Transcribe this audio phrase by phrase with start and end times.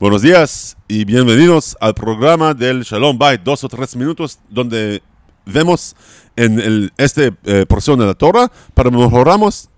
[0.00, 5.02] Buenos días y bienvenidos al programa del Shalom Bait, dos o tres minutos donde
[5.44, 5.94] vemos
[6.36, 9.68] en el, esta eh, porción de la Torah para mejoramos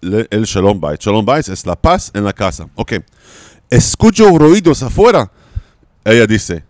[0.00, 0.98] el Shalom Bait.
[1.00, 2.68] Shalom Bait es la paz en la casa.
[2.74, 2.94] Ok.
[3.68, 5.30] Escucho ruidos afuera.
[6.06, 6.64] Ella dice,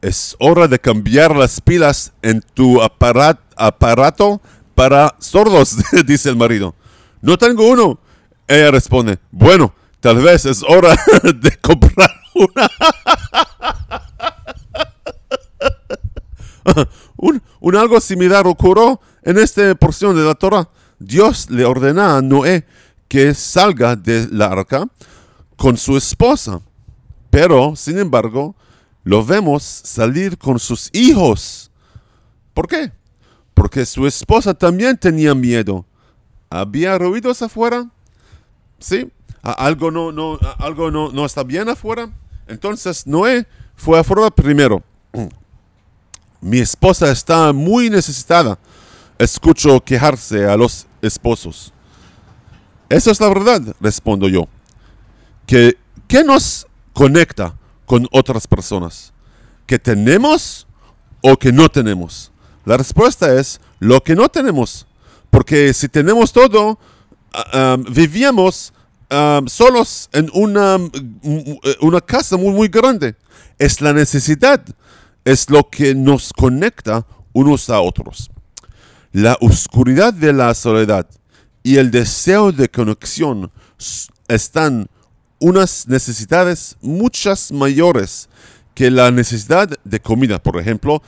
[0.00, 4.40] es hora de cambiar las pilas en tu aparat- aparato
[4.74, 6.74] para sordos, dice el marido.
[7.20, 7.98] No tengo uno.
[8.48, 10.94] Ella responde, bueno, tal vez es hora
[11.34, 12.70] de comprar una.
[17.16, 20.68] un, un algo similar ocurrió en esta porción de la Torah.
[20.98, 22.66] Dios le ordena a Noé
[23.08, 24.86] que salga de la arca
[25.56, 26.60] con su esposa.
[27.30, 28.54] Pero, sin embargo,
[29.04, 31.70] lo vemos salir con sus hijos.
[32.52, 32.92] ¿Por qué?
[33.54, 35.86] Porque su esposa también tenía miedo.
[36.50, 37.88] ¿Había ruidos afuera?
[38.78, 39.10] ¿Sí?
[39.44, 42.10] ¿A- ¿Algo no, no, algo no, no está bien afuera?
[42.48, 44.82] Entonces Noé fue afuera primero.
[46.40, 48.58] Mi esposa está muy necesitada.
[49.18, 51.72] Escucho quejarse a los esposos.
[52.88, 54.46] Eso es la verdad, respondo yo.
[55.46, 57.54] Que, ¿Qué nos conecta
[57.86, 59.12] con otras personas?
[59.66, 60.66] ¿Que tenemos
[61.22, 62.30] o que no tenemos?
[62.66, 64.86] La respuesta es lo que no tenemos.
[65.30, 66.78] Porque si tenemos todo,
[67.32, 68.72] ah, um, vivíamos
[69.46, 73.16] solos en una, mm, una casa muy, muy grande.
[73.58, 74.64] Es la necesidad,
[75.24, 78.30] es lo que nos conecta unos a otros.
[79.12, 81.06] La oscuridad de la soledad
[81.62, 83.50] y el deseo de conexión
[84.28, 84.88] están
[85.38, 88.28] unas necesidades muchas mayores
[88.74, 90.42] que la necesidad de comida.
[90.42, 91.02] Por ejemplo,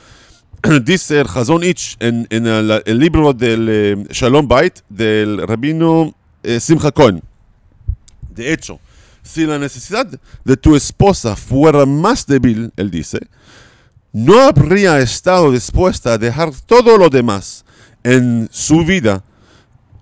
[0.83, 6.13] dice el Chazon Ich en, en el, el libro del eh, Shalom Bait del rabino
[6.43, 7.21] eh, Simcha Cohen.
[8.37, 8.79] De hecho,
[9.23, 10.07] si la necesidad
[10.45, 13.19] de tu esposa fuera más débil, él dice,
[14.13, 17.65] no habría estado dispuesta a dejar todo lo demás
[18.03, 19.23] en su vida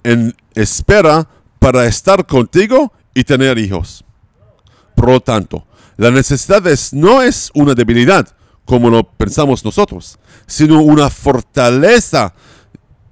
[0.03, 1.27] en espera
[1.57, 4.03] para estar contigo y tener hijos.
[4.95, 5.65] Por lo tanto,
[5.97, 8.27] la necesidad es- no es una debilidad,
[8.65, 12.33] como lo pensamos nosotros, sino una fortaleza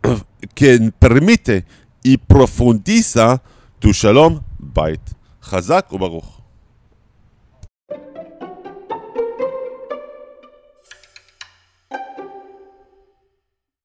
[0.53, 1.65] que permite
[2.03, 3.41] y profundiza
[3.79, 5.13] tu shalom בית
[5.43, 6.42] חזק וברוך.